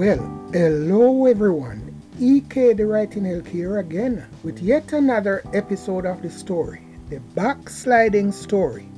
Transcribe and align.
Well, 0.00 0.48
hello 0.50 1.26
everyone. 1.26 1.94
EK 2.18 2.72
the 2.72 2.86
Writing 2.86 3.26
Elk 3.26 3.46
here 3.46 3.80
again 3.80 4.24
with 4.42 4.62
yet 4.62 4.94
another 4.94 5.42
episode 5.52 6.06
of 6.06 6.22
the 6.22 6.30
story, 6.30 6.80
the 7.10 7.20
backsliding 7.34 8.32
story. 8.32 8.88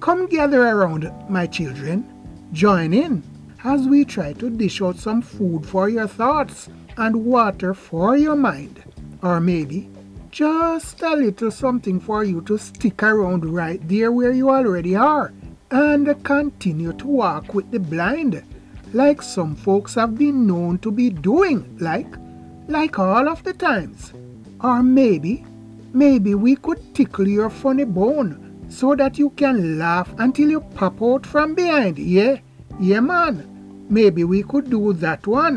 Come 0.00 0.26
gather 0.26 0.62
around, 0.66 1.08
my 1.28 1.46
children. 1.46 2.02
Join 2.52 2.92
in 2.92 3.22
as 3.62 3.86
we 3.86 4.04
try 4.04 4.32
to 4.32 4.50
dish 4.50 4.82
out 4.82 4.96
some 4.96 5.22
food 5.22 5.64
for 5.64 5.88
your 5.88 6.08
thoughts 6.08 6.68
and 6.96 7.24
water 7.24 7.72
for 7.72 8.16
your 8.16 8.34
mind. 8.34 8.82
Or 9.22 9.38
maybe 9.38 9.88
just 10.32 11.00
a 11.02 11.14
little 11.14 11.52
something 11.52 12.00
for 12.00 12.24
you 12.24 12.40
to 12.40 12.58
stick 12.58 13.04
around 13.04 13.44
right 13.44 13.80
there 13.88 14.10
where 14.10 14.32
you 14.32 14.50
already 14.50 14.96
are 14.96 15.32
and 15.70 16.24
continue 16.24 16.92
to 16.94 17.06
walk 17.06 17.54
with 17.54 17.70
the 17.70 17.78
blind 17.78 18.42
like 18.94 19.20
some 19.20 19.56
folks 19.56 19.94
have 19.94 20.16
been 20.16 20.46
known 20.46 20.78
to 20.78 20.90
be 20.90 21.10
doing 21.10 21.76
like 21.80 22.16
like 22.68 22.98
all 22.98 23.28
of 23.28 23.42
the 23.42 23.52
times. 23.52 24.12
Or 24.60 24.82
maybe 24.82 25.44
maybe 25.92 26.34
we 26.34 26.56
could 26.56 26.94
tickle 26.94 27.28
your 27.28 27.50
funny 27.50 27.84
bone 27.84 28.66
so 28.68 28.94
that 28.94 29.18
you 29.18 29.30
can 29.30 29.78
laugh 29.78 30.08
until 30.18 30.48
you 30.48 30.60
pop 30.60 31.02
out 31.02 31.26
from 31.26 31.54
behind. 31.54 31.98
Yeah 31.98 32.38
yeah 32.80 33.00
man. 33.00 33.50
Maybe 33.90 34.24
we 34.24 34.42
could 34.42 34.70
do 34.70 34.92
that 34.94 35.26
one. 35.26 35.56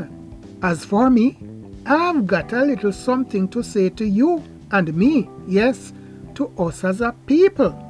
As 0.62 0.84
for 0.84 1.10
me 1.10 1.38
i've 1.86 2.28
got 2.28 2.52
a 2.52 2.66
little 2.66 2.92
something 2.92 3.48
to 3.48 3.64
say 3.64 3.90
to 3.90 4.06
you 4.06 4.44
and 4.72 4.94
me 4.94 5.30
yes 5.48 5.94
to 6.36 6.52
us 6.58 6.84
as 6.84 7.02
a 7.02 7.14
people. 7.28 7.84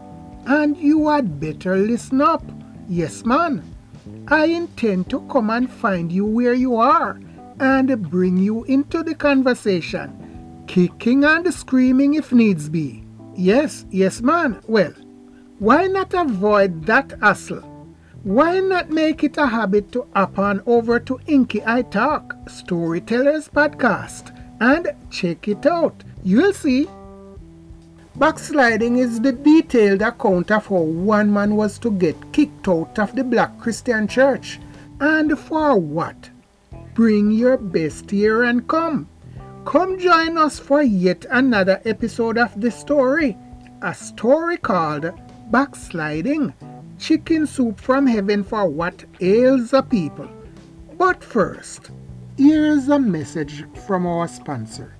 And 0.46 0.78
you 0.78 1.10
had 1.10 1.40
better 1.40 1.76
listen 1.76 2.22
up. 2.22 2.44
Yes, 2.88 3.26
man. 3.26 3.64
I 4.28 4.46
intend 4.46 5.10
to 5.10 5.22
come 5.30 5.50
and 5.50 5.72
find 5.72 6.12
you 6.12 6.26
where 6.26 6.54
you 6.54 6.76
are 6.76 7.20
and 7.60 8.10
bring 8.10 8.38
you 8.38 8.64
into 8.66 9.04
the 9.04 9.16
conversation, 9.16 10.64
kicking 10.68 11.24
and 11.24 11.54
screaming 11.54 12.16
if 12.16 12.32
needs 12.32 12.70
be. 12.70 13.04
Yes, 13.36 13.86
yes, 13.90 14.22
man. 14.22 14.62
Well, 14.68 14.94
why 15.60 15.88
not 15.88 16.14
avoid 16.14 16.86
that 16.86 17.14
hassle? 17.22 17.62
Why 18.24 18.60
not 18.60 18.90
make 18.90 19.24
it 19.24 19.38
a 19.38 19.48
habit 19.48 19.92
to 19.94 20.06
hop 20.14 20.38
on 20.38 20.62
over 20.66 21.00
to 21.00 21.20
Inky 21.28 21.64
I 21.66 21.84
Talk, 21.84 22.36
Storytellers 22.50 23.48
Podcast, 23.48 24.36
and 24.60 24.92
check 25.10 25.48
it 25.48 25.66
out? 25.66 26.04
You'll 26.24 26.54
see 26.54 26.88
Backsliding 28.18 28.98
is 28.98 29.22
the 29.22 29.32
detailed 29.32 30.02
account 30.02 30.50
of 30.50 30.66
how 30.66 30.78
one 30.78 31.32
man 31.32 31.56
was 31.56 31.78
to 31.78 31.92
get 31.92 32.34
kicked 32.34 32.68
out 32.68 32.98
of 32.98 33.16
the 33.16 33.24
black 33.24 33.60
Christian 33.60 34.08
church. 34.08 34.60
And 35.00 35.38
for 35.38 35.78
what? 35.78 36.32
Bring 36.96 37.30
your 37.30 37.58
best 37.58 38.10
here 38.10 38.42
and 38.42 38.68
come. 38.68 39.08
Come 39.66 40.00
join 40.00 40.36
us 40.36 40.58
for 40.58 40.82
yet 40.82 41.28
another 41.30 41.80
episode 41.86 42.40
of 42.40 42.60
the 42.60 42.72
story. 42.72 43.38
A 43.84 43.94
story 43.94 44.58
called 44.58 45.12
Backsliding 45.52 46.56
Chicken 46.98 47.46
Soup 47.46 47.80
from 47.80 48.08
Heaven 48.08 48.44
for 48.44 48.68
What 48.68 49.06
Ails 49.22 49.74
a 49.74 49.84
People. 49.84 50.28
But 50.98 51.24
first, 51.24 51.92
here's 52.36 52.90
a 52.90 52.98
message 52.98 53.64
from 53.86 54.08
our 54.08 54.28
sponsor. 54.28 54.97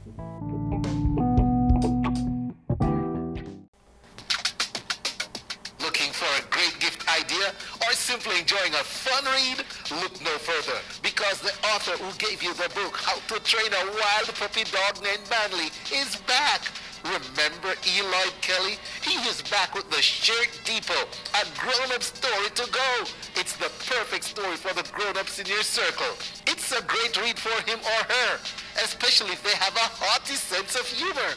Simply 8.08 8.40
enjoying 8.40 8.74
a 8.74 8.88
fun 8.88 9.20
read, 9.36 9.60
look 10.02 10.16
no 10.24 10.32
further 10.40 10.80
because 11.04 11.42
the 11.44 11.52
author 11.76 11.92
who 12.00 12.08
gave 12.18 12.42
you 12.42 12.54
the 12.56 12.72
book, 12.72 12.96
How 12.96 13.20
to 13.20 13.44
Train 13.44 13.68
a 13.68 13.84
Wild 14.00 14.32
Puppy 14.40 14.64
Dog 14.64 15.04
Named 15.04 15.28
Manly, 15.30 15.70
is 15.92 16.16
back. 16.24 16.72
Remember 17.04 17.76
Eloy 17.84 18.32
Kelly? 18.40 18.80
He 19.04 19.20
is 19.28 19.44
back 19.52 19.76
with 19.76 19.92
the 19.92 20.02
Shirt 20.02 20.50
Depot, 20.64 21.04
a 21.36 21.44
grown-up 21.60 22.02
story 22.02 22.50
to 22.56 22.66
go. 22.72 22.92
It's 23.36 23.60
the 23.60 23.70
perfect 23.92 24.24
story 24.24 24.56
for 24.56 24.74
the 24.74 24.88
grown-ups 24.96 25.40
in 25.40 25.48
your 25.48 25.64
circle. 25.64 26.16
It's 26.48 26.72
a 26.72 26.82
great 26.84 27.20
read 27.20 27.38
for 27.38 27.60
him 27.70 27.80
or 27.84 28.02
her, 28.08 28.40
especially 28.84 29.36
if 29.36 29.44
they 29.44 29.56
have 29.60 29.76
a 29.76 29.88
hearty 30.00 30.36
sense 30.36 30.80
of 30.80 30.88
humor. 30.88 31.36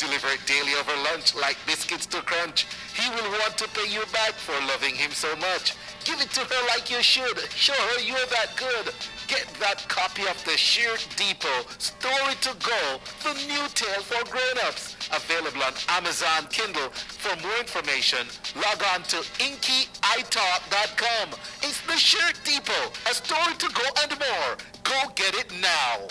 Delivered 0.00 0.40
daily 0.46 0.72
over 0.80 0.96
lunch 1.12 1.34
like 1.34 1.58
biscuits 1.66 2.06
to 2.06 2.22
crunch. 2.22 2.66
He 2.94 3.10
will 3.10 3.30
want 3.32 3.58
to 3.58 3.68
pay 3.68 3.86
you 3.92 4.00
back 4.14 4.32
for 4.32 4.54
loving 4.66 4.94
him 4.94 5.10
so 5.10 5.28
much. 5.36 5.74
Give 6.06 6.18
it 6.22 6.30
to 6.30 6.40
her 6.40 6.66
like 6.68 6.90
you 6.90 7.02
should. 7.02 7.38
Show 7.52 7.74
her 7.74 8.00
you're 8.00 8.16
that 8.32 8.56
good. 8.56 8.94
Get 9.28 9.46
that 9.60 9.86
copy 9.88 10.22
of 10.22 10.42
the 10.46 10.56
Shirt 10.56 11.06
Depot 11.16 11.66
Story 11.76 12.34
to 12.40 12.56
Go, 12.64 12.98
the 13.22 13.34
new 13.46 13.68
tale 13.74 14.00
for 14.00 14.24
grown-ups. 14.30 14.96
Available 15.12 15.62
on 15.62 15.74
Amazon 15.90 16.46
Kindle. 16.48 16.88
For 16.88 17.36
more 17.42 17.58
information, 17.60 18.26
log 18.56 18.82
on 18.94 19.02
to 19.12 19.18
inkytalk.com. 19.36 21.28
It's 21.60 21.82
the 21.82 21.98
Shirt 21.98 22.40
Depot, 22.44 22.90
a 23.04 23.12
story 23.12 23.54
to 23.58 23.68
go 23.68 23.84
and 24.02 24.18
more. 24.18 24.56
Go 24.82 25.12
get 25.14 25.34
it 25.34 25.52
now. 25.60 26.08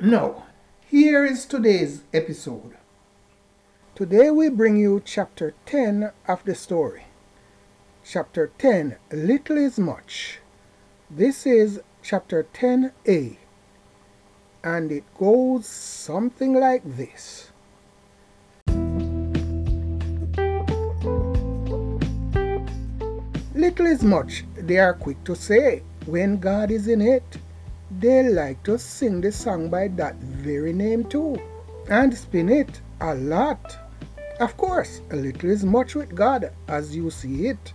Now, 0.00 0.43
here 0.94 1.24
is 1.24 1.44
today's 1.44 2.04
episode. 2.12 2.76
Today 3.96 4.30
we 4.30 4.48
bring 4.48 4.76
you 4.76 5.02
chapter 5.04 5.52
10 5.66 6.12
of 6.28 6.44
the 6.44 6.54
story. 6.54 7.06
Chapter 8.04 8.52
10 8.58 8.98
Little 9.10 9.56
is 9.56 9.76
Much. 9.76 10.38
This 11.10 11.46
is 11.46 11.80
chapter 12.00 12.46
10a, 12.54 13.38
and 14.62 14.92
it 14.92 15.02
goes 15.18 15.66
something 15.66 16.54
like 16.54 16.84
this. 16.84 17.50
Little 23.52 23.86
is 23.86 24.04
much, 24.04 24.44
they 24.54 24.78
are 24.78 24.94
quick 24.94 25.24
to 25.24 25.34
say, 25.34 25.82
when 26.06 26.36
God 26.36 26.70
is 26.70 26.86
in 26.86 27.00
it. 27.00 27.38
They 28.00 28.22
like 28.28 28.62
to 28.64 28.78
sing 28.78 29.20
the 29.20 29.30
song 29.30 29.68
by 29.68 29.88
that 29.88 30.16
very 30.16 30.72
name 30.72 31.04
too, 31.04 31.36
and 31.88 32.16
spin 32.16 32.48
it 32.48 32.80
a 33.00 33.14
lot. 33.14 33.78
Of 34.40 34.56
course, 34.56 35.00
a 35.10 35.16
little 35.16 35.50
is 35.50 35.64
much 35.64 35.94
with 35.94 36.14
God 36.14 36.50
as 36.66 36.96
you 36.96 37.10
see 37.10 37.46
it. 37.46 37.72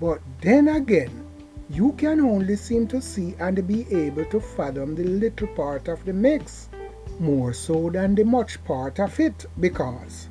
But 0.00 0.20
then 0.40 0.68
again, 0.68 1.26
you 1.68 1.92
can 1.92 2.20
only 2.20 2.56
seem 2.56 2.86
to 2.88 3.02
see 3.02 3.34
and 3.40 3.66
be 3.66 3.86
able 3.90 4.24
to 4.26 4.40
fathom 4.40 4.94
the 4.94 5.04
little 5.04 5.48
part 5.48 5.88
of 5.88 6.04
the 6.04 6.12
mix, 6.12 6.68
more 7.18 7.52
so 7.52 7.90
than 7.90 8.14
the 8.14 8.24
much 8.24 8.62
part 8.64 9.00
of 9.00 9.18
it, 9.18 9.46
because 9.58 10.28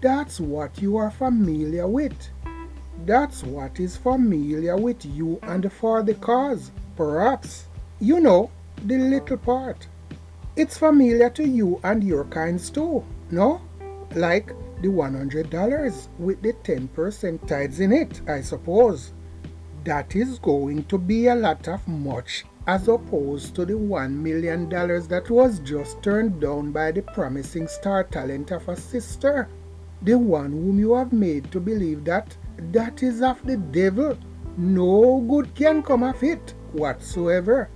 that's 0.00 0.38
what 0.38 0.80
you 0.80 0.96
are 0.96 1.10
familiar 1.10 1.88
with. 1.88 2.30
That's 3.04 3.42
what 3.42 3.80
is 3.80 3.96
familiar 3.96 4.76
with 4.76 5.04
you 5.04 5.40
and 5.42 5.72
for 5.72 6.02
the 6.02 6.14
cause. 6.14 6.70
Perhaps, 6.96 7.64
you 7.98 8.20
know, 8.20 8.50
the 8.86 8.98
little 8.98 9.36
part. 9.36 9.88
It's 10.56 10.78
familiar 10.78 11.30
to 11.30 11.46
you 11.46 11.80
and 11.84 12.02
your 12.02 12.24
kinds 12.24 12.70
too, 12.70 13.04
no? 13.30 13.60
Like 14.14 14.48
the 14.82 14.88
$100 14.88 16.08
with 16.18 16.42
the 16.42 16.52
10% 16.52 17.46
tithes 17.46 17.80
in 17.80 17.92
it, 17.92 18.20
I 18.28 18.40
suppose. 18.40 19.12
That 19.84 20.14
is 20.14 20.38
going 20.38 20.84
to 20.84 20.98
be 20.98 21.28
a 21.28 21.34
lot 21.34 21.68
of 21.68 21.86
much 21.88 22.44
as 22.66 22.88
opposed 22.88 23.54
to 23.54 23.64
the 23.64 23.74
$1 23.74 24.10
million 24.12 24.68
that 24.68 25.30
was 25.30 25.58
just 25.60 26.02
turned 26.02 26.40
down 26.40 26.72
by 26.72 26.92
the 26.92 27.02
promising 27.02 27.66
star 27.66 28.04
talent 28.04 28.50
of 28.50 28.68
a 28.68 28.76
sister. 28.76 29.48
The 30.02 30.16
one 30.18 30.52
whom 30.52 30.78
you 30.78 30.94
have 30.94 31.12
made 31.12 31.50
to 31.52 31.60
believe 31.60 32.04
that 32.04 32.36
that 32.72 33.02
is 33.02 33.22
of 33.22 33.44
the 33.46 33.56
devil. 33.56 34.16
No 34.56 35.20
good 35.28 35.54
can 35.54 35.82
come 35.82 36.02
of 36.02 36.22
it 36.22 36.54
whatsoever. 36.72 37.70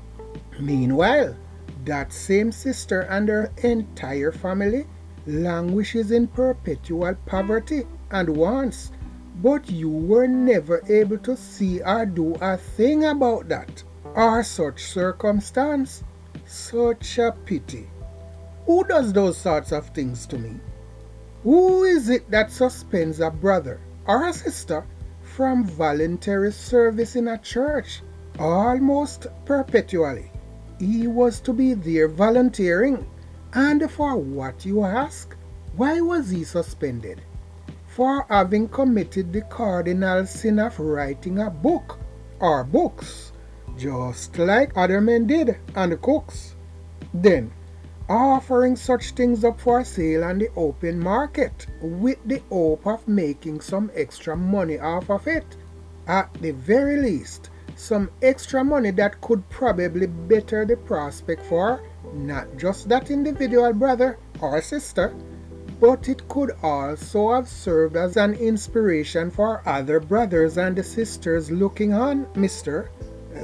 Meanwhile, 0.59 1.37
that 1.85 2.13
same 2.13 2.53
sister 2.53 3.01
and 3.03 3.29
her 3.29 3.51
entire 3.63 4.33
family 4.33 4.87
languishes 5.27 6.11
in 6.11 6.27
perpetual 6.29 7.15
poverty 7.27 7.87
and 8.11 8.29
wants, 8.37 8.93
but 9.43 9.69
you 9.69 9.89
were 9.89 10.29
never 10.29 10.81
able 10.89 11.19
to 11.19 11.37
see 11.37 11.83
or 11.83 12.07
do 12.07 12.35
a 12.41 12.57
thing 12.57 13.05
about 13.05 13.49
that, 13.49 13.83
or 14.15 14.43
such 14.43 14.85
circumstance. 14.85 16.05
Such 16.47 17.19
a 17.19 17.33
pity. 17.45 17.89
Who 18.67 18.85
does 18.85 19.13
those 19.13 19.37
sorts 19.37 19.73
of 19.73 19.89
things 19.89 20.27
to 20.27 20.39
me? 20.39 20.61
Who 21.43 21.85
is 21.85 22.09
it 22.09 22.31
that 22.31 22.51
suspends 22.51 23.21
a 23.21 23.31
brother 23.31 23.81
or 24.07 24.29
a 24.29 24.33
sister 24.33 24.87
from 25.23 25.65
voluntary 25.65 26.53
service 26.53 27.17
in 27.17 27.29
a 27.29 27.39
church 27.39 28.03
almost 28.39 29.27
perpetually? 29.45 30.31
He 30.85 31.07
was 31.07 31.41
to 31.41 31.53
be 31.53 31.73
there 31.75 32.09
volunteering 32.09 33.07
and 33.55 33.91
for 33.91 34.17
what 34.17 34.67
you 34.67 34.85
ask? 34.85 35.35
Why 35.77 36.01
was 36.01 36.31
he 36.31 36.45
suspended? 36.45 37.23
For 37.87 38.27
having 38.29 38.69
committed 38.69 39.33
the 39.33 39.43
cardinal 39.43 40.27
sin 40.27 40.59
of 40.59 40.79
writing 40.79 41.39
a 41.39 41.49
book 41.49 41.99
or 42.39 42.65
books 42.65 43.33
just 43.77 44.39
like 44.39 44.77
other 44.77 45.01
men 45.01 45.27
did, 45.27 45.57
and 45.75 46.01
cooks. 46.01 46.55
Then, 47.13 47.53
offering 48.09 48.77
such 48.77 49.13
things 49.13 49.45
up 49.45 49.61
for 49.61 49.85
sale 49.85 50.25
on 50.25 50.39
the 50.39 50.51
open 50.57 51.01
market 51.01 51.67
with 51.81 52.19
the 52.25 52.43
hope 52.51 52.87
of 52.87 53.09
making 53.09 53.61
some 53.61 53.91
extra 53.95 54.37
money 54.37 54.79
off 54.79 55.11
of 55.11 55.27
it. 55.27 55.57
At 56.07 56.33
the 56.35 56.53
very 56.53 56.99
least, 56.99 57.51
some 57.77 58.11
extra 58.23 58.63
money 58.65 58.91
that 58.93 59.21
could 59.21 59.49
probably 59.49 60.07
better 60.07 60.65
the 60.65 60.77
prospect 60.77 61.45
for 61.47 61.83
not 62.13 62.57
just 62.57 62.89
that 62.89 63.11
individual 63.11 63.73
brother 63.73 64.19
or 64.41 64.61
sister, 64.63 65.15
but 65.81 66.09
it 66.09 66.27
could 66.29 66.53
also 66.63 67.33
have 67.33 67.49
served 67.49 67.97
as 67.97 68.17
an 68.17 68.35
inspiration 68.35 69.31
for 69.31 69.67
other 69.69 70.01
brothers 70.01 70.57
and 70.57 70.85
sisters 70.85 71.51
looking 71.51 71.93
on, 71.93 72.27
mister, 72.37 72.91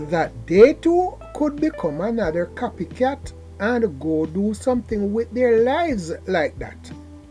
that 0.09 0.33
they 0.47 0.75
too 0.75 1.15
could 1.35 1.57
become 1.57 2.01
another 2.01 2.47
copycat 2.55 3.33
and 3.59 4.01
go 4.01 4.25
do 4.27 4.55
something 4.55 5.13
with 5.13 5.31
their 5.33 5.65
lives 5.65 6.13
like 6.27 6.59
that. 6.59 6.91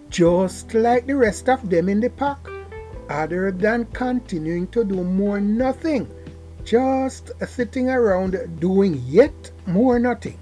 Just 0.10 0.74
like 0.74 1.08
the 1.08 1.16
rest 1.16 1.50
of 1.50 1.70
them 1.70 1.88
in 1.90 2.00
the 2.00 2.10
pack, 2.10 2.40
other 3.10 3.52
than 3.52 3.86
continuing 3.86 4.68
to 4.68 4.84
do 4.84 5.04
more 5.04 5.40
nothing, 5.40 6.08
just 6.70 7.32
sitting 7.48 7.90
around 7.90 8.38
doing 8.60 9.02
yet 9.08 9.50
more 9.66 9.98
nothing 9.98 10.38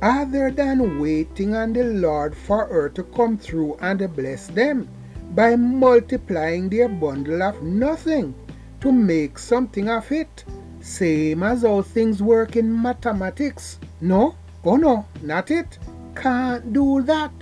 other 0.00 0.52
than 0.52 1.00
waiting 1.00 1.56
on 1.56 1.72
the 1.72 1.82
Lord 1.82 2.36
for 2.36 2.66
her 2.66 2.88
to 2.90 3.02
come 3.02 3.36
through 3.36 3.76
and 3.80 4.14
bless 4.14 4.46
them 4.46 4.88
by 5.34 5.56
multiplying 5.56 6.68
their 6.68 6.88
bundle 6.88 7.42
of 7.42 7.60
nothing 7.60 8.36
to 8.80 8.92
make 8.92 9.36
something 9.36 9.88
of 9.88 10.12
it. 10.12 10.44
Same 10.80 11.42
as 11.42 11.62
how 11.62 11.82
things 11.82 12.22
work 12.22 12.54
in 12.54 12.80
mathematics. 12.80 13.80
No, 14.00 14.36
oh 14.64 14.76
no, 14.76 15.06
not 15.22 15.50
it. 15.50 15.76
Can't 16.14 16.72
do 16.72 17.02
that. 17.02 17.32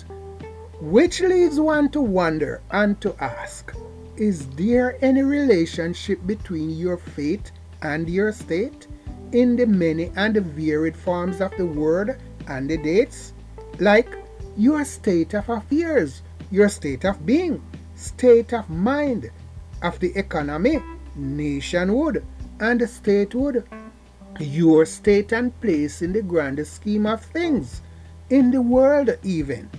Which 0.80 1.20
leads 1.20 1.60
one 1.60 1.90
to 1.90 2.00
wonder 2.00 2.62
and 2.70 2.98
to 3.02 3.14
ask 3.22 3.74
Is 4.16 4.46
there 4.56 4.96
any 5.02 5.22
relationship 5.22 6.26
between 6.26 6.70
your 6.70 6.96
faith 6.96 7.50
and 7.86 8.10
your 8.10 8.32
state 8.32 8.88
in 9.32 9.56
the 9.56 9.66
many 9.66 10.10
and 10.16 10.36
varied 10.58 10.96
forms 10.96 11.40
of 11.40 11.56
the 11.56 11.66
word 11.66 12.18
and 12.48 12.68
the 12.68 12.76
dates, 12.76 13.32
like 13.78 14.10
your 14.56 14.84
state 14.84 15.34
of 15.34 15.48
affairs, 15.48 16.22
your 16.50 16.68
state 16.68 17.04
of 17.04 17.24
being, 17.24 17.62
state 17.94 18.52
of 18.52 18.68
mind, 18.68 19.30
of 19.82 19.98
the 20.00 20.12
economy, 20.16 20.80
nationhood, 21.14 22.24
and 22.60 22.88
statehood, 22.88 23.64
your 24.40 24.84
state 24.84 25.32
and 25.32 25.58
place 25.60 26.02
in 26.02 26.12
the 26.12 26.22
grand 26.22 26.64
scheme 26.66 27.06
of 27.06 27.24
things, 27.24 27.82
in 28.30 28.50
the 28.50 28.62
world 28.62 29.10
even. 29.22 29.70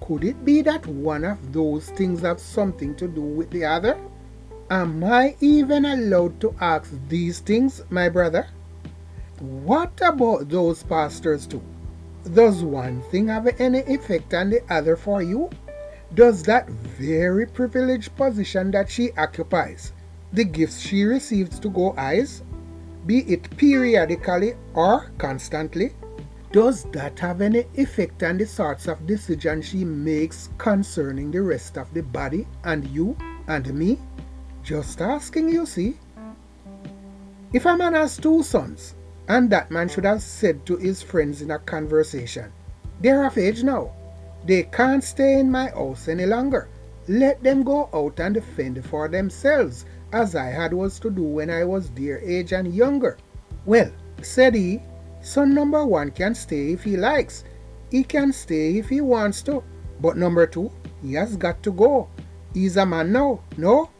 Could 0.00 0.24
it 0.24 0.44
be 0.44 0.60
that 0.62 0.86
one 0.86 1.24
of 1.24 1.52
those 1.52 1.88
things 1.90 2.20
have 2.20 2.40
something 2.40 2.94
to 2.96 3.08
do 3.08 3.22
with 3.22 3.50
the 3.50 3.64
other? 3.64 3.98
Am 4.70 5.04
I 5.04 5.36
even 5.40 5.84
allowed 5.84 6.40
to 6.40 6.54
ask 6.58 6.90
these 7.08 7.40
things, 7.40 7.82
my 7.90 8.08
brother? 8.08 8.46
What 9.38 10.00
about 10.00 10.48
those 10.48 10.82
pastors 10.82 11.46
too? 11.46 11.62
Does 12.32 12.62
one 12.62 13.02
thing 13.10 13.28
have 13.28 13.46
any 13.60 13.80
effect 13.80 14.32
on 14.32 14.48
the 14.48 14.62
other 14.72 14.96
for 14.96 15.20
you? 15.20 15.50
Does 16.14 16.42
that 16.44 16.70
very 16.70 17.44
privileged 17.44 18.16
position 18.16 18.70
that 18.70 18.90
she 18.90 19.12
occupies, 19.18 19.92
the 20.32 20.44
gifts 20.44 20.80
she 20.80 21.04
receives 21.04 21.58
to 21.58 21.68
go 21.68 21.94
eyes, 21.98 22.42
be 23.04 23.18
it 23.30 23.54
periodically 23.58 24.54
or 24.72 25.10
constantly, 25.18 25.92
does 26.52 26.84
that 26.92 27.18
have 27.18 27.42
any 27.42 27.66
effect 27.74 28.22
on 28.22 28.38
the 28.38 28.46
sorts 28.46 28.86
of 28.88 29.06
decisions 29.06 29.66
she 29.66 29.84
makes 29.84 30.48
concerning 30.56 31.30
the 31.30 31.42
rest 31.42 31.76
of 31.76 31.92
the 31.92 32.02
body 32.02 32.46
and 32.62 32.86
you 32.88 33.14
and 33.46 33.74
me? 33.74 33.98
Just 34.64 35.02
asking, 35.02 35.50
you 35.50 35.66
see. 35.66 35.98
If 37.52 37.66
a 37.66 37.76
man 37.76 37.92
has 37.92 38.16
two 38.16 38.42
sons, 38.42 38.94
and 39.28 39.50
that 39.50 39.70
man 39.70 39.90
should 39.90 40.06
have 40.06 40.22
said 40.22 40.64
to 40.64 40.78
his 40.78 41.02
friends 41.02 41.42
in 41.42 41.50
a 41.50 41.58
conversation, 41.58 42.50
They're 43.02 43.26
of 43.26 43.36
age 43.36 43.62
now. 43.62 43.92
They 44.46 44.62
can't 44.62 45.04
stay 45.04 45.38
in 45.38 45.50
my 45.50 45.68
house 45.68 46.08
any 46.08 46.24
longer. 46.24 46.68
Let 47.08 47.42
them 47.42 47.62
go 47.62 47.90
out 47.92 48.18
and 48.20 48.42
fend 48.56 48.82
for 48.86 49.06
themselves, 49.06 49.84
as 50.14 50.34
I 50.34 50.46
had 50.46 50.72
was 50.72 50.98
to 51.00 51.10
do 51.10 51.22
when 51.22 51.50
I 51.50 51.64
was 51.64 51.90
their 51.90 52.20
age 52.20 52.54
and 52.54 52.74
younger. 52.74 53.18
Well, 53.66 53.92
said 54.22 54.54
he, 54.54 54.80
son 55.20 55.52
number 55.52 55.84
one 55.84 56.10
can 56.10 56.34
stay 56.34 56.72
if 56.72 56.84
he 56.84 56.96
likes. 56.96 57.44
He 57.90 58.02
can 58.02 58.32
stay 58.32 58.78
if 58.78 58.88
he 58.88 59.02
wants 59.02 59.42
to. 59.42 59.62
But 60.00 60.16
number 60.16 60.46
two, 60.46 60.72
he 61.02 61.12
has 61.14 61.36
got 61.36 61.62
to 61.64 61.72
go. 61.72 62.08
He's 62.54 62.78
a 62.78 62.86
man 62.86 63.12
now, 63.12 63.40
no? 63.58 63.90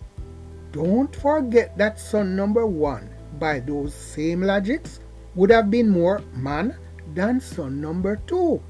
Don't 0.75 1.15
forget 1.15 1.79
that 1.79 2.01
son 2.01 2.35
number 2.35 2.67
one, 2.67 3.09
by 3.39 3.61
those 3.61 3.95
same 3.95 4.43
logics, 4.43 4.99
would 5.37 5.51
have 5.51 5.71
been 5.71 5.89
more 5.89 6.21
man 6.35 6.77
than 7.15 7.41
son 7.41 7.81
number 7.81 8.17
two. 8.27 8.61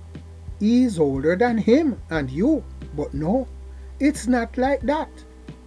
He's 0.60 0.98
older 0.98 1.34
than 1.34 1.56
him 1.56 1.98
and 2.10 2.30
you, 2.30 2.62
but 2.94 3.14
no, 3.14 3.48
it's 4.00 4.26
not 4.26 4.58
like 4.58 4.82
that. 4.82 5.08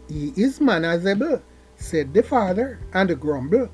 He 0.08 0.32
is 0.38 0.62
manageable, 0.62 1.42
said 1.76 2.14
the 2.14 2.22
father, 2.22 2.82
and 2.94 3.20
grumbled. 3.20 3.70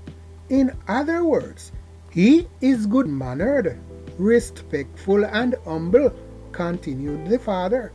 In 0.48 0.72
other 0.88 1.26
words, 1.26 1.74
he 2.12 2.48
is 2.62 2.86
good 2.86 3.08
mannered, 3.08 3.78
respectful, 4.18 5.26
and 5.26 5.56
humble, 5.66 6.14
continued 6.54 7.28
the 7.28 7.40
father. 7.40 7.92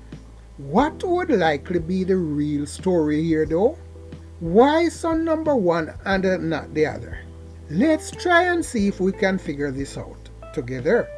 What 0.59 1.03
would 1.05 1.31
likely 1.31 1.79
be 1.79 2.05
the 2.05 2.17
real 2.17 2.67
story 2.67 3.23
here, 3.23 3.47
though? 3.47 3.79
Why 4.41 4.89
son 4.89 5.25
number 5.25 5.57
one 5.57 5.93
and 6.05 6.49
not 6.49 6.73
the 6.73 6.87
other? 6.87 7.19
Let's 7.71 8.13
try 8.13 8.45
and 8.45 8.65
see 8.65 8.87
if 8.87 9.01
we 9.01 9.11
can 9.11 9.37
figure 9.37 9.73
this 9.73 9.99
out 9.99 10.31
together. 10.55 11.09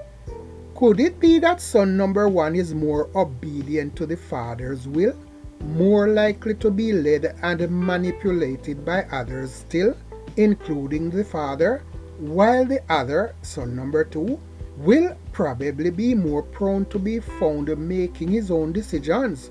Could 0.75 1.00
it 1.00 1.20
be 1.20 1.38
that 1.40 1.61
son 1.61 1.99
number 1.99 2.31
one 2.31 2.56
is 2.56 2.75
more 2.75 3.11
obedient 3.14 3.94
to 3.96 4.06
the 4.06 4.17
father's 4.17 4.88
will, 4.88 5.14
more 5.61 6.08
likely 6.08 6.55
to 6.55 6.70
be 6.70 6.94
led 6.94 7.37
and 7.43 7.70
manipulated 7.70 8.87
by 8.87 9.02
others 9.12 9.52
still, 9.52 9.94
including 10.39 11.10
the 11.10 11.24
father, 11.24 11.82
while 12.19 12.65
the 12.65 12.81
other, 12.89 13.34
son 13.43 13.77
number 13.77 14.03
two, 14.03 14.41
will 14.79 15.15
probably 15.32 15.91
be 15.91 16.15
more 16.15 16.43
prone 16.43 16.86
to 16.86 16.98
be 16.98 17.20
found 17.20 17.77
making 17.77 18.29
his 18.29 18.50
own 18.50 18.72
decisions, 18.72 19.50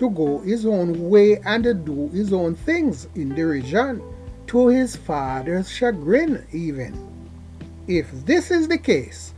to 0.00 0.10
go 0.10 0.38
his 0.40 0.66
own 0.66 1.08
way 1.08 1.38
and 1.44 1.62
do 1.86 2.08
his 2.08 2.32
own 2.32 2.54
things 2.54 3.06
in 3.14 3.28
the 3.28 3.42
region? 3.42 4.02
to 4.50 4.66
his 4.66 4.96
father's 4.96 5.70
chagrin, 5.70 6.44
even. 6.50 6.92
If 7.86 8.10
this 8.26 8.50
is 8.50 8.66
the 8.66 8.78
case, 8.78 9.32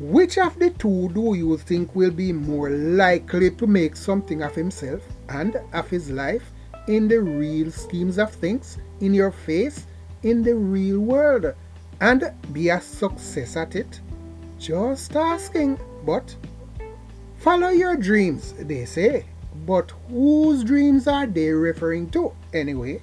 which 0.00 0.38
of 0.38 0.58
the 0.58 0.70
two 0.70 1.08
do 1.10 1.34
you 1.34 1.56
think 1.56 1.94
will 1.94 2.10
be 2.10 2.32
more 2.32 2.70
likely 2.70 3.52
to 3.52 3.66
make 3.68 3.94
something 3.94 4.42
of 4.42 4.56
himself 4.56 5.02
and 5.28 5.60
of 5.72 5.88
his 5.88 6.10
life 6.10 6.50
in 6.88 7.06
the 7.06 7.20
real 7.20 7.70
schemes 7.70 8.18
of 8.18 8.32
things, 8.32 8.78
in 9.00 9.14
your 9.14 9.30
face, 9.30 9.86
in 10.24 10.42
the 10.42 10.56
real 10.56 10.98
world, 10.98 11.54
and 12.00 12.32
be 12.52 12.68
a 12.68 12.80
success 12.80 13.56
at 13.56 13.76
it? 13.76 14.00
Just 14.58 15.14
asking, 15.14 15.78
but 16.04 16.34
follow 17.36 17.68
your 17.68 17.94
dreams, 17.94 18.52
they 18.58 18.84
say. 18.84 19.26
But 19.66 19.92
whose 20.08 20.62
dreams 20.62 21.08
are 21.08 21.26
they 21.26 21.50
referring 21.50 22.10
to, 22.10 22.32
anyway? 22.52 23.02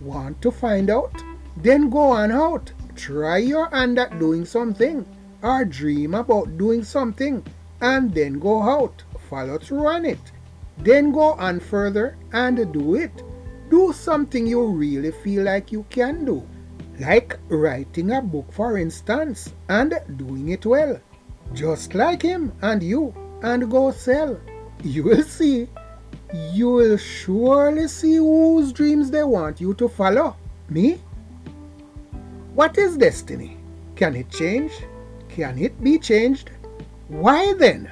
Want 0.00 0.42
to 0.42 0.50
find 0.50 0.90
out? 0.90 1.22
Then 1.56 1.90
go 1.90 2.10
on 2.10 2.32
out. 2.32 2.72
Try 2.96 3.38
your 3.38 3.68
hand 3.70 3.98
at 3.98 4.18
doing 4.18 4.44
something 4.44 5.06
or 5.42 5.64
dream 5.64 6.14
about 6.14 6.58
doing 6.58 6.82
something 6.82 7.44
and 7.80 8.12
then 8.12 8.38
go 8.38 8.62
out. 8.62 9.02
Follow 9.30 9.58
through 9.58 9.86
on 9.86 10.04
it. 10.04 10.32
Then 10.78 11.12
go 11.12 11.34
on 11.34 11.60
further 11.60 12.16
and 12.32 12.72
do 12.72 12.96
it. 12.96 13.22
Do 13.70 13.92
something 13.92 14.46
you 14.46 14.66
really 14.66 15.12
feel 15.12 15.44
like 15.44 15.72
you 15.72 15.84
can 15.88 16.24
do. 16.24 16.42
Like 16.98 17.38
writing 17.48 18.12
a 18.12 18.20
book, 18.20 18.52
for 18.52 18.76
instance, 18.76 19.52
and 19.68 19.94
doing 20.16 20.50
it 20.50 20.66
well. 20.66 21.00
Just 21.54 21.94
like 21.94 22.22
him 22.22 22.52
and 22.60 22.82
you, 22.82 23.14
and 23.42 23.70
go 23.70 23.90
sell. 23.90 24.38
You 24.82 25.04
will 25.04 25.22
see 25.22 25.68
you 26.32 26.70
will 26.70 26.96
surely 26.96 27.88
see 27.88 28.16
whose 28.16 28.72
dreams 28.72 29.10
they 29.10 29.22
want 29.22 29.60
you 29.60 29.74
to 29.74 29.88
follow. 29.88 30.36
Me? 30.68 31.00
What 32.54 32.78
is 32.78 32.96
destiny? 32.96 33.58
Can 33.96 34.16
it 34.16 34.30
change? 34.30 34.72
Can 35.28 35.58
it 35.58 35.82
be 35.82 35.98
changed? 35.98 36.50
Why 37.08 37.54
then, 37.54 37.90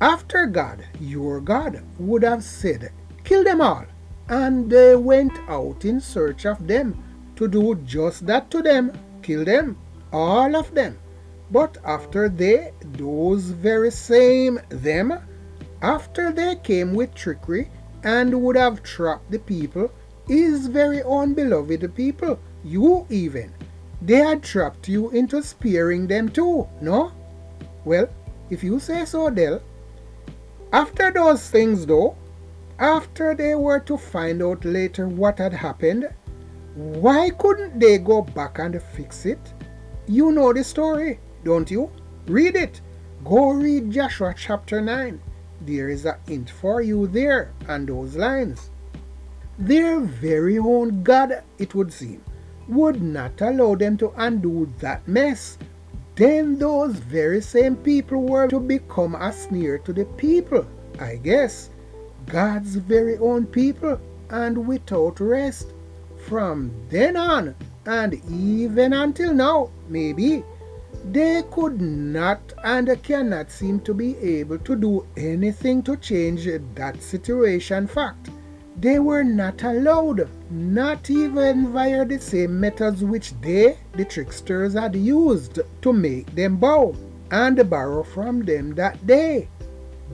after 0.00 0.46
God, 0.46 0.84
your 1.00 1.40
God, 1.40 1.82
would 1.98 2.22
have 2.22 2.44
said, 2.44 2.92
Kill 3.24 3.44
them 3.44 3.60
all, 3.60 3.84
and 4.28 4.70
they 4.70 4.96
went 4.96 5.38
out 5.48 5.84
in 5.84 6.00
search 6.00 6.46
of 6.46 6.66
them 6.66 7.02
to 7.36 7.48
do 7.48 7.74
just 7.86 8.26
that 8.26 8.50
to 8.50 8.60
them, 8.60 8.92
kill 9.22 9.44
them, 9.44 9.78
all 10.12 10.54
of 10.54 10.74
them. 10.74 10.98
But 11.50 11.78
after 11.84 12.28
they, 12.28 12.72
those 12.82 13.44
very 13.44 13.90
same 13.90 14.60
them, 14.68 15.18
after 15.82 16.32
they 16.32 16.56
came 16.56 16.94
with 16.94 17.14
trickery 17.14 17.70
and 18.02 18.42
would 18.42 18.56
have 18.56 18.82
trapped 18.82 19.30
the 19.30 19.38
people, 19.38 19.90
his 20.26 20.66
very 20.66 21.02
own 21.02 21.34
beloved 21.34 21.94
people, 21.94 22.38
you 22.64 23.06
even, 23.10 23.52
they 24.02 24.16
had 24.16 24.42
trapped 24.42 24.88
you 24.88 25.10
into 25.10 25.42
spearing 25.42 26.06
them 26.06 26.28
too, 26.28 26.68
no? 26.80 27.12
Well, 27.84 28.08
if 28.50 28.62
you 28.64 28.78
say 28.78 29.04
so, 29.04 29.30
Del. 29.30 29.60
After 30.72 31.10
those 31.10 31.48
things, 31.50 31.86
though, 31.86 32.16
after 32.78 33.34
they 33.34 33.54
were 33.54 33.80
to 33.80 33.96
find 33.96 34.42
out 34.42 34.64
later 34.64 35.08
what 35.08 35.38
had 35.38 35.52
happened, 35.52 36.08
why 36.74 37.30
couldn't 37.30 37.78
they 37.78 37.98
go 37.98 38.22
back 38.22 38.58
and 38.58 38.80
fix 38.80 39.26
it? 39.26 39.52
You 40.06 40.32
know 40.32 40.52
the 40.52 40.64
story, 40.64 41.18
don't 41.44 41.70
you? 41.70 41.90
Read 42.26 42.56
it. 42.56 42.80
Go 43.24 43.50
read 43.50 43.90
Joshua 43.90 44.34
chapter 44.36 44.80
9. 44.80 45.20
There 45.60 45.88
is 45.88 46.06
a 46.06 46.18
hint 46.26 46.50
for 46.50 46.80
you 46.80 47.06
there 47.06 47.52
and 47.68 47.86
those 47.88 48.16
lines. 48.16 48.70
Their 49.58 50.00
very 50.00 50.58
own 50.58 51.02
God, 51.02 51.42
it 51.58 51.74
would 51.74 51.92
seem, 51.92 52.22
would 52.68 53.02
not 53.02 53.40
allow 53.40 53.74
them 53.74 53.98
to 53.98 54.12
undo 54.16 54.72
that 54.78 55.06
mess. 55.06 55.58
Then 56.16 56.58
those 56.58 56.96
very 56.96 57.40
same 57.40 57.76
people 57.76 58.22
were 58.22 58.48
to 58.48 58.60
become 58.60 59.14
a 59.14 59.32
snare 59.32 59.78
to 59.78 59.92
the 59.92 60.04
people, 60.04 60.66
I 60.98 61.16
guess. 61.16 61.70
God's 62.26 62.76
very 62.76 63.18
own 63.18 63.46
people, 63.46 64.00
and 64.30 64.66
without 64.66 65.20
rest. 65.20 65.72
From 66.26 66.70
then 66.90 67.16
on, 67.16 67.54
and 67.86 68.14
even 68.30 68.92
until 68.92 69.34
now, 69.34 69.70
maybe, 69.88 70.44
they 71.12 71.42
could 71.50 71.80
not 71.80 72.52
and 72.62 73.02
cannot 73.02 73.50
seem 73.50 73.80
to 73.80 73.94
be 73.94 74.16
able 74.18 74.58
to 74.58 74.76
do 74.76 75.06
anything 75.16 75.82
to 75.82 75.96
change 75.96 76.46
that 76.74 77.02
situation 77.02 77.86
fact. 77.86 78.30
They 78.76 78.98
were 78.98 79.24
not 79.24 79.62
allowed, 79.62 80.28
not 80.50 81.10
even 81.10 81.72
via 81.72 82.04
the 82.04 82.18
same 82.18 82.60
methods 82.60 83.04
which 83.04 83.34
they, 83.40 83.76
the 83.94 84.04
tricksters, 84.04 84.74
had 84.74 84.94
used 84.94 85.58
to 85.82 85.92
make 85.92 86.34
them 86.34 86.56
bow 86.56 86.94
and 87.30 87.68
borrow 87.68 88.02
from 88.02 88.42
them 88.42 88.74
that 88.76 89.06
day. 89.06 89.48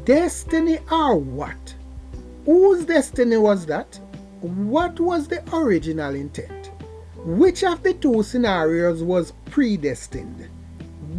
Destiny 0.04 0.78
or 0.90 1.16
what? 1.16 1.74
Whose 2.44 2.84
destiny 2.84 3.36
was 3.36 3.66
that? 3.66 4.00
What 4.40 4.98
was 5.00 5.28
the 5.28 5.42
original 5.54 6.14
intent? 6.14 6.70
Which 7.16 7.64
of 7.64 7.82
the 7.82 7.94
two 7.94 8.22
scenarios 8.22 9.02
was 9.02 9.32
predestined? 9.46 10.48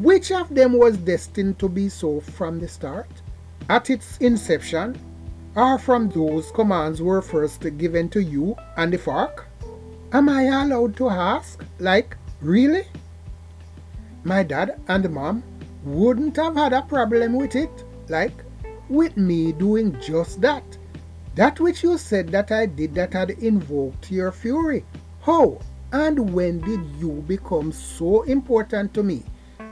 Which 0.01 0.32
of 0.32 0.54
them 0.54 0.74
was 0.74 0.96
destined 0.96 1.58
to 1.58 1.68
be 1.68 1.89
so 1.89 2.20
from 2.20 2.60
the 2.60 2.68
start? 2.68 3.10
At 3.68 3.89
its 3.89 4.20
inception, 4.20 4.96
are 5.56 5.80
from 5.80 6.10
those 6.10 6.51
commands 6.51 7.01
were 7.01 7.24
first 7.24 7.62
given 7.80 8.08
to 8.10 8.22
you 8.22 8.56
and 8.75 8.94
the 8.94 9.00
fork? 9.00 9.48
Am 10.12 10.30
I 10.30 10.44
allowed 10.44 10.96
to 10.98 11.10
ask? 11.10 11.66
Like, 11.80 12.16
really? 12.42 12.84
My 14.24 14.44
dad 14.44 14.80
and 14.88 15.10
mom 15.10 15.42
wouldn't 15.84 16.36
have 16.36 16.56
had 16.56 16.74
a 16.74 16.84
problem 16.84 17.34
with 17.34 17.56
it, 17.56 17.84
like, 18.08 18.44
with 18.89 19.18
me 19.18 19.51
doing 19.51 20.00
just 20.00 20.42
that. 20.42 20.77
That 21.34 21.60
which 21.60 21.82
you 21.82 21.98
said 21.98 22.27
that 22.30 22.51
I 22.51 22.68
did 22.68 22.94
that 22.94 23.13
had 23.13 23.32
invoked 23.32 24.12
your 24.12 24.32
fury. 24.32 24.86
How 25.22 25.58
and 25.92 26.36
when 26.36 26.60
did 26.60 26.86
you 27.00 27.24
become 27.25 27.72
so 27.72 28.22
important 28.24 28.94
to 28.94 29.01
me 29.01 29.24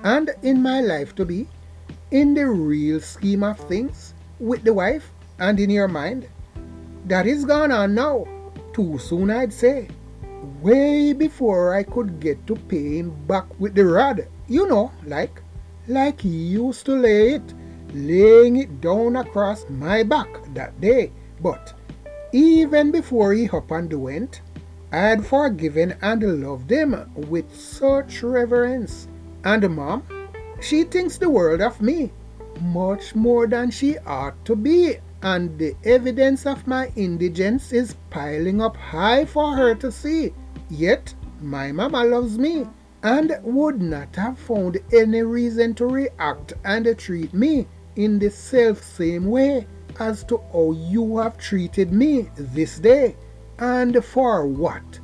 and 0.03 0.31
in 0.41 0.61
my 0.61 0.81
life 0.81 1.15
to 1.15 1.25
be? 1.25 1.47
In 2.11 2.33
the 2.33 2.47
real 2.47 2.99
scheme 2.99 3.43
of 3.43 3.59
things, 3.59 4.13
with 4.39 4.63
the 4.63 4.73
wife 4.73 5.11
and 5.39 5.59
in 5.59 5.69
your 5.69 5.87
mind, 5.87 6.27
that 7.05 7.27
is 7.27 7.45
gone 7.45 7.71
on 7.71 7.95
now. 7.95 8.25
Too 8.73 8.97
soon, 8.99 9.31
I'd 9.31 9.53
say. 9.53 9.87
Way 10.61 11.13
before 11.13 11.73
I 11.73 11.83
could 11.83 12.19
get 12.19 12.45
to 12.47 12.55
pay 12.55 12.99
him 12.99 13.15
back 13.27 13.45
with 13.59 13.75
the 13.75 13.85
rod. 13.85 14.27
You 14.47 14.67
know, 14.67 14.91
like, 15.05 15.41
like 15.87 16.21
he 16.21 16.29
used 16.29 16.85
to 16.85 16.93
lay 16.93 17.35
it, 17.35 17.53
laying 17.93 18.57
it 18.57 18.81
down 18.81 19.15
across 19.15 19.65
my 19.69 20.03
back 20.03 20.27
that 20.53 20.79
day. 20.81 21.11
But 21.41 21.73
even 22.31 22.91
before 22.91 23.33
he 23.33 23.49
up 23.49 23.71
and 23.71 23.91
went, 23.93 24.41
I 24.91 24.97
had 24.97 25.25
forgiven 25.25 25.95
and 26.01 26.43
loved 26.43 26.71
him 26.71 27.11
with 27.15 27.53
such 27.55 28.23
reverence. 28.23 29.07
And 29.45 29.75
mom, 29.75 30.03
she 30.59 30.83
thinks 30.83 31.17
the 31.17 31.29
world 31.29 31.61
of 31.61 31.81
me, 31.81 32.11
much 32.59 33.15
more 33.15 33.47
than 33.47 33.71
she 33.71 33.97
ought 33.99 34.43
to 34.45 34.55
be 34.55 34.97
and 35.25 35.57
the 35.57 35.75
evidence 35.83 36.45
of 36.45 36.67
my 36.67 36.91
indigence 36.95 37.73
is 37.73 37.95
piling 38.11 38.61
up 38.61 38.77
high 38.77 39.25
for 39.25 39.55
her 39.55 39.73
to 39.73 39.91
see. 39.91 40.31
Yet 40.69 41.15
my 41.41 41.71
mama 41.71 42.03
loves 42.03 42.37
me 42.37 42.67
and 43.01 43.35
would 43.41 43.81
not 43.81 44.15
have 44.15 44.37
found 44.37 44.77
any 44.93 45.23
reason 45.23 45.73
to 45.75 45.87
react 45.87 46.53
and 46.63 46.97
treat 46.97 47.33
me 47.33 47.67
in 47.95 48.19
the 48.19 48.29
self 48.29 48.83
same 48.83 49.25
way 49.25 49.65
as 49.99 50.23
to 50.25 50.41
how 50.53 50.73
you 50.73 51.17
have 51.17 51.39
treated 51.39 51.91
me 51.91 52.29
this 52.35 52.77
day. 52.77 53.15
And 53.57 54.05
for 54.05 54.45
what? 54.45 54.99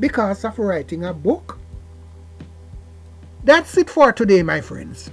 Because 0.00 0.44
of 0.44 0.58
writing 0.58 1.04
a 1.04 1.12
book? 1.12 1.58
That's 3.46 3.76
it 3.76 3.88
for 3.88 4.12
today, 4.12 4.42
my 4.42 4.60
friends. 4.60 5.08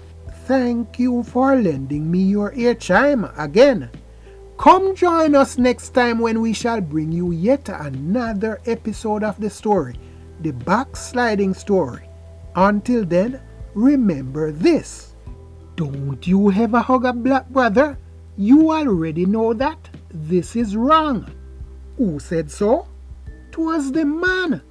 Thank 0.47 0.97
you 0.97 1.21
for 1.21 1.55
lending 1.55 2.09
me 2.09 2.23
your 2.23 2.51
ear 2.55 2.73
chime 2.73 3.29
again. 3.37 3.91
Come 4.57 4.95
join 4.95 5.35
us 5.35 5.59
next 5.59 5.89
time 5.89 6.17
when 6.17 6.41
we 6.41 6.51
shall 6.51 6.81
bring 6.81 7.11
you 7.11 7.29
yet 7.29 7.69
another 7.69 8.59
episode 8.65 9.23
of 9.23 9.39
the 9.39 9.51
story, 9.51 9.93
the 10.41 10.49
backsliding 10.49 11.53
story. 11.53 12.09
Until 12.55 13.05
then, 13.05 13.39
remember 13.75 14.51
this. 14.51 15.13
Don't 15.75 16.25
you 16.25 16.51
ever 16.53 16.79
hug 16.79 17.05
a 17.05 17.13
black 17.13 17.47
brother? 17.49 17.99
You 18.35 18.71
already 18.71 19.27
know 19.27 19.53
that. 19.53 19.77
This 20.09 20.55
is 20.55 20.75
wrong. 20.75 21.29
Who 21.97 22.17
said 22.17 22.49
so? 22.49 22.87
Twas 23.51 23.91
the 23.91 24.05
man. 24.05 24.63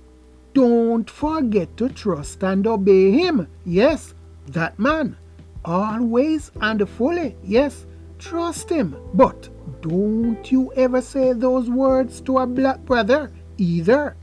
Don't 0.55 1.09
forget 1.09 1.77
to 1.79 1.89
trust 1.89 2.43
and 2.45 2.67
obey 2.67 3.11
him. 3.11 3.49
Yes, 3.65 4.15
that 4.49 4.79
man. 4.79 5.17
Always 5.65 6.51
and 6.61 6.89
fully. 6.89 7.37
Yes, 7.43 7.87
trust 8.19 8.69
him. 8.69 8.97
But 9.15 9.49
don't 9.81 10.51
you 10.51 10.73
ever 10.75 11.01
say 11.01 11.33
those 11.33 11.71
words 11.71 12.21
to 12.23 12.39
a 12.39 12.47
black 12.47 12.81
brother 12.81 13.33
either. 13.59 14.17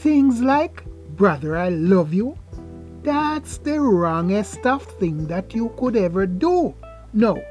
Things 0.00 0.40
like, 0.40 0.84
Brother, 1.16 1.58
I 1.58 1.68
love 1.68 2.14
you. 2.14 2.38
That's 3.02 3.58
the 3.58 3.80
wrongest 3.80 4.64
of 4.64 4.82
thing 4.82 5.26
that 5.26 5.54
you 5.54 5.68
could 5.76 5.96
ever 5.96 6.26
do. 6.26 6.74
No, 7.12 7.42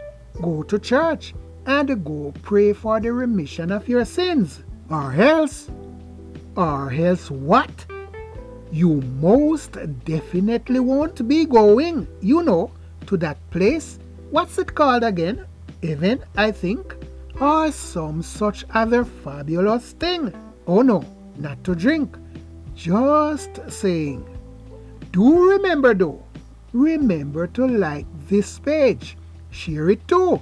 go 0.41 0.63
to 0.63 0.79
church 0.79 1.35
and 1.65 2.03
go 2.03 2.33
pray 2.41 2.73
for 2.73 2.99
the 2.99 3.13
remission 3.13 3.71
of 3.71 3.87
your 3.87 4.05
sins. 4.05 4.63
Or 4.89 5.13
else, 5.13 5.69
or 6.55 6.91
else 6.91 7.29
what? 7.29 7.85
You 8.71 9.01
most 9.19 9.77
definitely 10.05 10.79
won't 10.79 11.27
be 11.27 11.45
going, 11.45 12.07
you 12.21 12.41
know, 12.43 12.71
to 13.07 13.17
that 13.17 13.37
place. 13.51 13.99
What's 14.29 14.57
it 14.57 14.73
called 14.73 15.03
again? 15.03 15.45
Heaven, 15.83 16.23
I 16.35 16.51
think 16.51 16.95
or 17.41 17.71
some 17.71 18.21
such 18.21 18.63
other 18.69 19.03
fabulous 19.03 19.93
thing. 19.93 20.31
Oh 20.67 20.83
no, 20.83 21.03
not 21.37 21.63
to 21.63 21.75
drink. 21.75 22.15
Just 22.75 23.59
saying. 23.69 24.23
Do 25.11 25.49
remember 25.49 25.93
though, 25.93 26.23
remember 26.71 27.47
to 27.47 27.65
like 27.67 28.05
this 28.29 28.59
page, 28.59 29.17
share 29.49 29.89
it 29.89 30.07
too. 30.07 30.41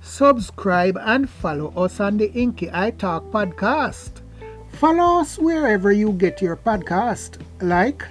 Subscribe 0.00 0.96
and 1.00 1.28
follow 1.28 1.72
us 1.76 1.98
on 1.98 2.16
the 2.16 2.32
Inky 2.32 2.70
I 2.72 2.92
Talk 2.92 3.24
podcast. 3.32 4.22
Follow 4.76 5.20
us 5.20 5.38
wherever 5.38 5.90
you 5.90 6.12
get 6.12 6.42
your 6.42 6.54
podcast, 6.54 7.40
like 7.62 8.04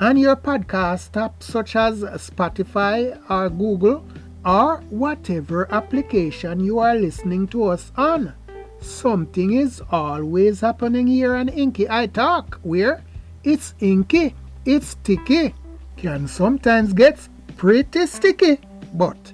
on 0.00 0.16
your 0.16 0.34
podcast 0.34 1.16
app 1.16 1.40
such 1.40 1.76
as 1.76 2.02
Spotify 2.02 3.16
or 3.30 3.48
Google 3.48 4.04
or 4.44 4.78
whatever 4.90 5.72
application 5.72 6.58
you 6.58 6.80
are 6.80 6.96
listening 6.96 7.46
to 7.48 7.66
us 7.66 7.92
on. 7.96 8.32
Something 8.80 9.52
is 9.52 9.80
always 9.92 10.60
happening 10.60 11.06
here 11.06 11.36
on 11.36 11.48
Inky 11.50 11.88
I 11.88 12.08
Talk, 12.08 12.58
where 12.64 13.04
it's 13.44 13.74
inky, 13.78 14.34
it's 14.64 14.88
sticky, 14.88 15.54
can 15.96 16.26
sometimes 16.26 16.92
get 16.92 17.28
pretty 17.56 18.06
sticky. 18.06 18.58
But 18.92 19.32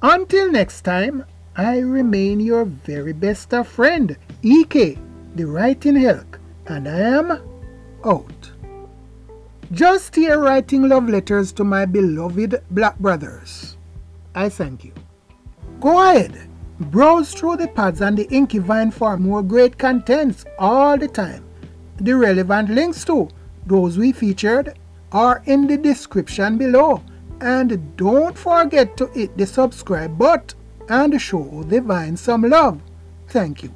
until 0.00 0.50
next 0.50 0.80
time, 0.80 1.26
I 1.56 1.80
remain 1.80 2.40
your 2.40 2.64
very 2.64 3.12
best 3.12 3.52
friend, 3.66 4.16
EK, 4.42 4.96
the 5.34 5.46
Writing 5.46 6.04
Elk, 6.04 6.38
and 6.66 6.86
I 6.86 6.98
am 6.98 7.30
out. 8.04 8.50
Just 9.72 10.14
here 10.14 10.38
writing 10.38 10.88
love 10.88 11.08
letters 11.08 11.52
to 11.52 11.64
my 11.64 11.86
beloved 11.86 12.62
black 12.70 12.98
brothers. 12.98 13.78
I 14.34 14.50
thank 14.50 14.84
you. 14.84 14.92
Go 15.80 15.98
ahead, 16.00 16.48
browse 16.78 17.32
through 17.32 17.56
the 17.56 17.68
pads 17.68 18.02
and 18.02 18.18
the 18.18 18.28
Inky 18.30 18.58
Vine 18.58 18.90
for 18.90 19.16
more 19.16 19.42
great 19.42 19.78
contents 19.78 20.44
all 20.58 20.98
the 20.98 21.08
time. 21.08 21.44
The 21.96 22.14
relevant 22.14 22.68
links 22.68 23.04
to 23.06 23.28
those 23.66 23.96
we 23.96 24.12
featured 24.12 24.78
are 25.12 25.42
in 25.46 25.66
the 25.66 25.78
description 25.78 26.58
below. 26.58 27.02
And 27.40 27.96
don't 27.96 28.36
forget 28.36 28.96
to 28.98 29.06
hit 29.06 29.36
the 29.36 29.46
subscribe 29.46 30.18
button 30.18 30.58
and 30.88 31.20
show 31.20 31.64
the 31.66 31.80
Vine 31.80 32.16
some 32.16 32.42
love. 32.42 32.80
Thank 33.28 33.62
you. 33.62 33.74